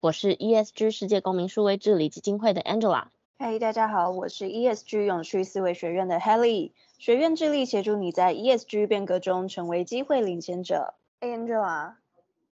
[0.00, 3.08] 我是 ESG 世界公民数位治理基金会的 Angela。
[3.36, 6.70] 嗨，大家好，我是 ESG 永续思维学院的 Helly。
[6.98, 10.94] 学院致力协助你在 ESG 变革中成为机会领先者。
[11.20, 11.94] Hey Angela，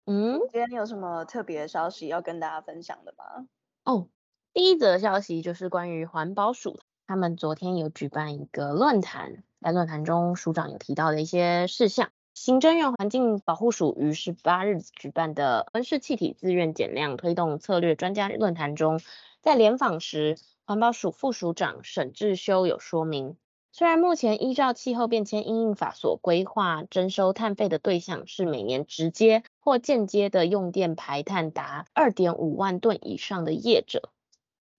[0.06, 3.48] 嗯，今天有什么特别的消息要跟大家分享的吗？
[3.86, 4.10] 哦，
[4.54, 12.10] 第一则消息就是关于环保署，他们昨天有举办一个论坛，在论坛中署长有提到的一些事项。
[12.42, 19.02] 行政院环境保护署于十八日举办的温室气体自愿减量推动策略专家论坛中，
[19.42, 23.36] 在联访时，环保署副署长沈志修有说明，
[23.74, 34.14] 虽然目前依照气候变迁因应法所规划征收碳费的对象是每年直接或间接的用电排碳达二点五万吨以上的业者，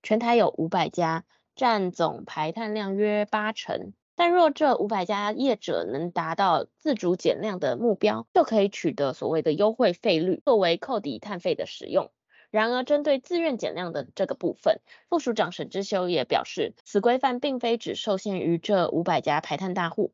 [0.03, 3.92] 全台有五百家，占总排碳量约八成。
[4.20, 12.10] 但若这五百家业者能达到自主减量的目标，就可以取得所谓的优惠费率，作为扣抵碳费的使用。
[12.50, 20.12] 然而，针对自愿减量的这个部分，副署长沈志修也表示，此规范并非只受限于这五百家排碳大户，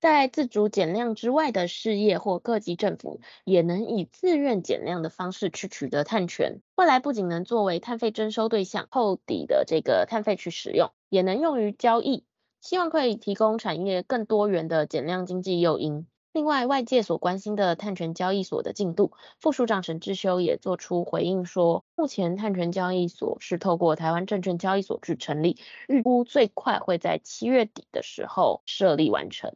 [0.00, 6.60] 在自主减量之外的事业或各级政府，也能以自愿减量的方式去取得碳权。
[6.76, 12.26] 未来不仅能作为碳费征收对象扣抵的这个碳费去使用，也能用于交易。
[12.60, 16.06] 希望可以提供产业更多元的减量经济诱因。
[16.32, 25.58] 另外，外界所关心的碳权交易所的进度，副署长沈志修也做出回应说，目前碳权交易所是透过台湾证券交易所去成立，
[25.88, 29.52] 预估最快会在七月底的时候设立完成。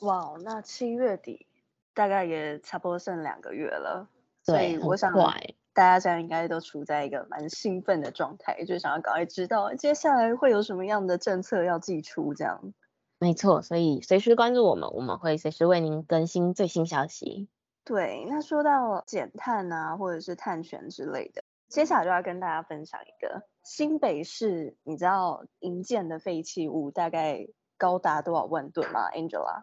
[0.00, 1.46] 哇，那七月底
[1.94, 4.10] 大概也差不多剩两个月了，
[4.44, 5.54] 对，所以我想快。
[5.74, 12.74] 大家现在应该都处在一个蛮兴奋的状态，就想要赶快知道接下来会有什么样的政策要寄出，这样。
[13.20, 17.48] 没错，所以随时关注我们，我们会随时为您更新最新消息。
[17.84, 27.46] 对，那说到减碳啊，或者是碳权之类的，接下来就要跟大家分享一个新北市，你知道营建的废弃物大概
[27.76, 29.62] 高达多少万吨吗？Angela？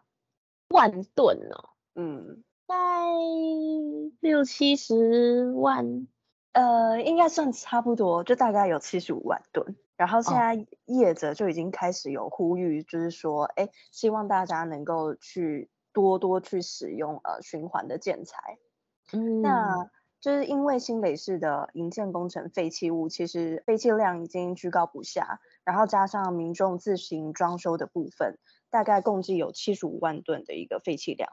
[0.69, 2.44] 万吨哦，嗯。
[2.67, 2.75] 在
[4.21, 6.07] 六七十万，
[6.53, 9.75] 呃，应该算差不多，就大概有七十五万吨。
[9.95, 18.57] 然后现在业者就已经开始有呼吁，就是说，哎、哦，希望大家能够去多多去使用呃循环的建材。
[19.13, 19.89] 嗯，那
[20.19, 28.37] 就是因为新北市的营建工程废弃物其实废弃量已经居高不下，然后加上民众自行装修的部分，
[28.69, 31.29] 大概共计有七十五万吨的一个废弃量。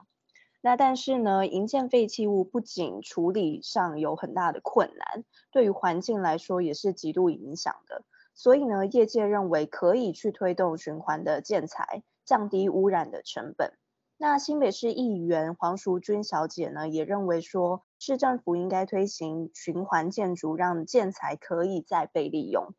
[0.65, 8.05] 那但是呢，营建废弃物不仅处理上有很大的困难，对于环境来说也是极度影响的。
[8.33, 13.73] 所以呢，业界认为可以去推动循环的建材，降低污染的成本。
[14.17, 22.73] 那新北市议员黄淑君小姐呢，也认为说，市政府应该推行循环建筑，让建材可以再被利用。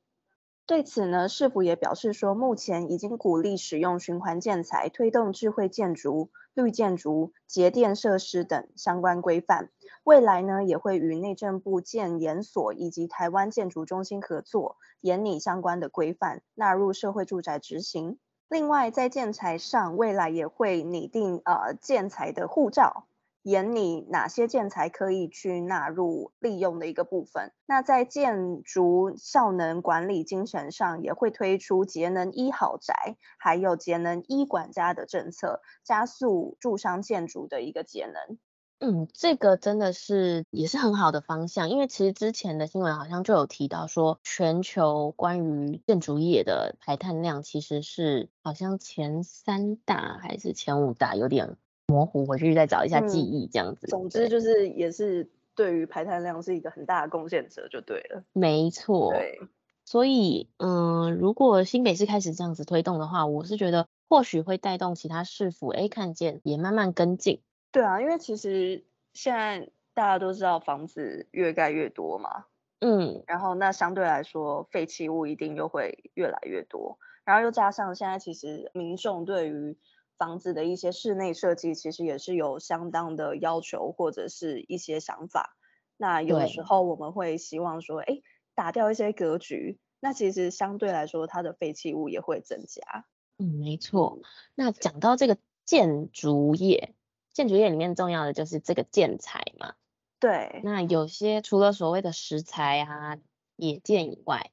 [0.66, 6.30] 对此呢，市府也表示说，目前已经鼓励使用循环建材，推动智慧建筑。
[6.56, 9.72] 绿建筑、节电设施等相关规范，
[10.04, 18.20] 未来呢也会与内政部建研所以及台湾建筑中心合作，研拟相关的规范，纳入社会住宅执行。
[18.50, 23.08] 另外，在建材上，未来也会拟定呃建材的护照。
[23.44, 27.52] 研拟哪些建材可以去纳入利用的一个部分。
[27.66, 38.38] 那在建筑效能管理精神上，也会推出节能一好宅，还有节能一管家的政策，加速住商建筑的一个节能。
[38.80, 51.56] 嗯，这个真的是也是很好的方向，因为其实之前的新闻好像就有提到说，全球关于建筑业的排碳量其实是好像前三大还是前五大，有点。
[51.88, 53.88] 模糊，回去再找一下记忆，这样子。
[53.88, 58.24] 嗯、总之就是也是对于排碳量是一个很大的贡献者，就对了。
[58.34, 59.12] 没错。
[59.12, 59.40] 对。
[59.86, 67.42] 所以，嗯，如果新北市开始这样子推动的话，我是觉得或许会带动其他市府，哎，看见也慢慢跟进。
[67.70, 72.46] 对啊，因为其实现在大家都知道房子越盖越多嘛，
[72.80, 79.78] 嗯，然后那相对来说废弃物一定又会越来越多，然后又加上现在其实民众对于
[80.24, 85.58] 房子的一些室内设计其实也是有相当的要求或者是一些想法。
[85.98, 88.22] 那有的时候我们会希望说，哎，
[88.56, 93.06] 打掉一些格局，那其实相对来说它的废弃物也会增加。
[93.38, 94.20] 嗯，没错。
[94.56, 96.96] 那讲到这个建筑业，
[97.34, 99.74] 建筑业里面重要的就是这个建材嘛。
[100.22, 100.62] 对。
[100.64, 103.18] 那有些除了所谓的石材啊、
[103.58, 104.52] 野建以外，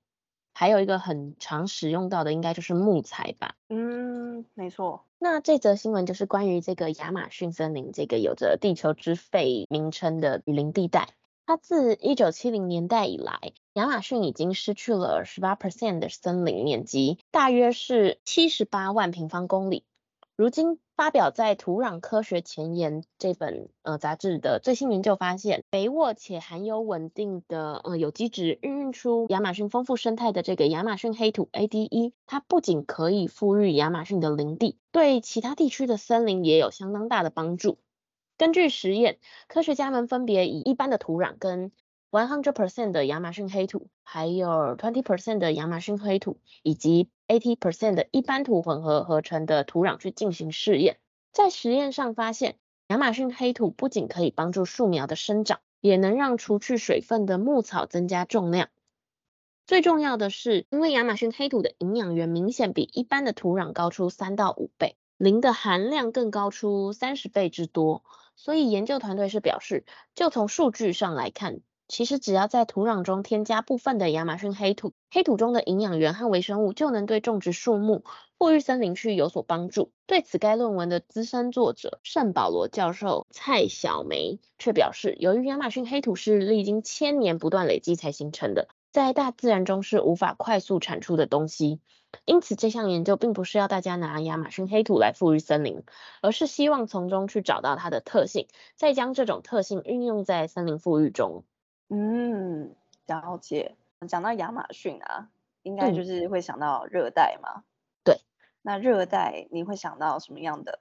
[0.52, 3.54] 还有一个很常使用到的，应该就是木材吧？
[3.68, 5.06] 嗯，没错。
[5.22, 11.10] 那这则新闻就是关于这个亚马逊森林，这个有着“地球之肺”名称的雨林地带。
[11.44, 19.84] 它自一九七零年代以来，亚马逊已经失去了十八 percent 的森林面积，大约是七十八万平方公里。
[20.36, 37.78] 如今发表在《土壤科学前沿》这本呃杂志的最新研究发现，肥沃且含有稳定的呃有机质，孕育出亚马逊丰富生态的这个亚马逊黑土 ADE，它不仅可以复育亚马逊的林地，对其他地区的森林也有相当大的帮助。
[38.36, 39.16] 根据实验，
[39.48, 41.72] 科学家们分别以一般的土壤跟
[42.10, 50.98] one hundred percent 的亚马逊黑土，还有 twenty percent 的亚马逊黑土，以及80%的一般土混合合成的土壤去进行试验。
[51.30, 52.56] 在实验上发现，
[52.88, 58.68] 亚马逊黑土不仅可以帮助树苗的生长，也能让除去水分的牧草增加重量。
[59.64, 68.02] 最重要的是，因为亚马逊黑土的营养源明显比一般的土壤高出三到五倍，磷的含量更高出三十倍之多。
[68.34, 69.84] 所以研究团队是表示，
[70.16, 78.04] 就从数据上来看，其实只要在土壤中添加部分的亚马逊黑土，黑土中的营养源和微生物就能对种植树木、
[78.38, 79.90] 复育森林区有所帮助。
[80.06, 88.68] 对此，该论文的资深作者圣保罗教授蔡小梅却表示，由于亚马逊黑土是历经千年不断累积才形成的。
[88.92, 91.80] 在大自然中是无法快速产出的东西，
[92.24, 95.82] 因此这项研究并不是要大家拿亚马逊黑土来复育森林，
[96.22, 98.46] 而是希望从中去找到它的特性，
[98.76, 101.42] 再将这种特性运用在森林富育中。
[101.90, 102.74] 嗯，
[103.06, 103.76] 了解。
[104.08, 105.28] 讲到亚马逊啊，
[105.62, 107.64] 应该就是会想到热带嘛。
[108.02, 108.24] 对、嗯，
[108.62, 110.78] 那热带你会想到什么样的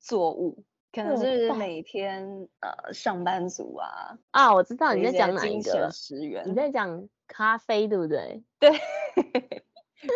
[0.00, 0.64] 作物？
[0.92, 8.44] 可能是每天呃上班族啊啊，我知道你在讲哪一个，食源你在讲咖啡对不对？
[8.58, 8.70] 对，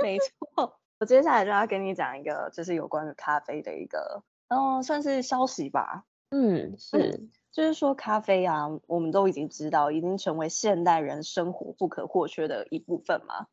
[0.02, 0.78] 没错。
[0.98, 6.04] 我接下来就要跟你讲一个，就是有关于咖啡的一个，嗯，算是消息吧。
[6.30, 13.46] 嗯，是，嗯，就是说咖啡啊，我们都已经知道，已经成为现代人生活不可或缺的一部分嘛。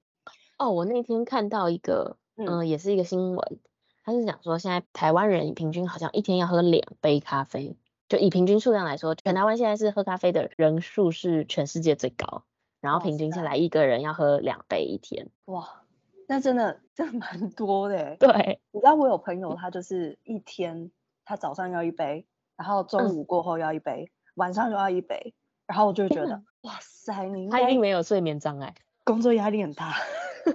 [0.58, 3.60] 哦，我那天看到一个，嗯，呃，也是一个新闻。
[4.04, 7.78] 他是讲说，现在台湾人平均好像一天要喝两杯咖啡，
[8.10, 12.44] 就以平均数量来说，全台湾现在是喝咖啡的人数是全世界最高，
[12.82, 15.30] 然后平均下来一个人要喝两杯一天。
[15.46, 15.82] 哇，
[16.28, 18.18] 那真的真的蛮多的。
[18.18, 20.92] 对，你知道我有朋友，他就是一天
[21.24, 22.28] 他早上要一杯，
[22.58, 25.34] 然后中午过后要一杯，嗯、晚上又要一杯，
[25.66, 28.74] 然后我就觉得，哇塞，你他一定没有睡眠障碍，
[29.04, 29.94] 工作压力很大。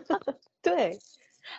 [0.62, 0.98] 对，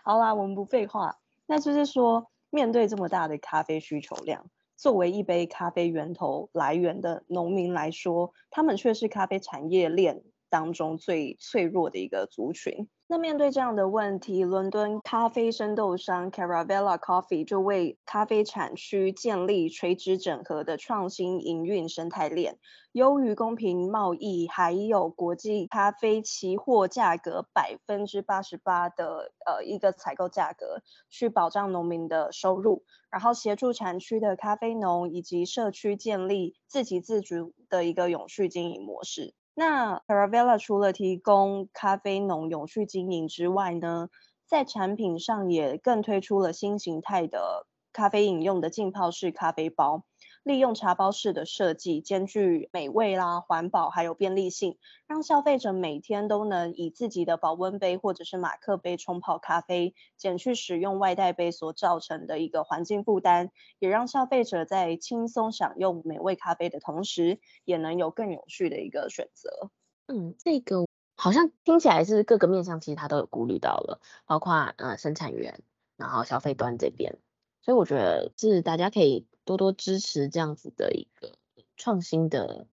[0.03, 1.18] 好啦，我们不废话。
[1.47, 4.45] 那就是说，面对这么大的咖啡需求量，
[4.75, 12.88] 作为一杯咖啡源头来源的农民来说，他们却是咖啡产业链当中最脆弱的一个族群。
[13.11, 22.59] 那面对这样的问题，伦敦咖啡生豆商 Caravella Coffee 就为咖啡产区建立垂直整合的创新营运生态链，
[22.91, 39.34] 优于公平贸易，还有国际咖啡期货价格百分之八十八的呃一个采购价格，去保障农民的收入，然后协助产区的咖啡农以及社区建立自给自足的一个永续经营模式。
[39.60, 44.08] 那 Caravella 除了提供咖啡农永续经营之外呢，
[44.48, 50.06] 在产品上也更推出了新形态的咖啡饮用的浸泡式咖啡包。
[50.43, 69.69] 利用茶包式的设计，兼具美味啦、环保还有便利性，让消费者每天都能以自己的保温杯或者是马克杯冲泡咖啡，减去使用外带杯所造成的一个环境负担，也让消费者在轻松享用美味咖啡的同时，也能有更有序的一个选择。
[70.08, 75.60] 嗯，这个好像听起来是各个面向，其实他都有顾虑到了，包括呃生产源，
[75.98, 77.17] 然后消费端这边，
[77.62, 79.27] 所以我觉得是大家可以。
[79.50, 81.32] 多多支持这样子的一个
[81.75, 82.68] 创新的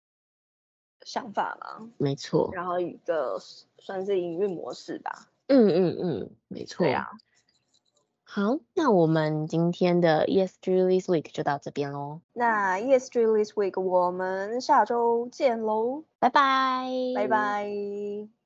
[1.06, 2.50] 想法嘛，没错。
[2.52, 3.40] 然后一个
[3.80, 5.30] 算是营运模式吧。
[5.48, 6.84] 嗯嗯嗯，没错。
[6.86, 7.12] 对啊。
[8.26, 12.20] 好，那我们今天的 ESG This Week 就到这边喽。
[12.34, 18.45] 那 ESG This Week 我们下周见喽，拜拜，拜拜。